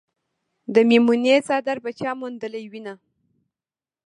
[0.73, 2.93] د میمونې څادر به چا موندلې وينه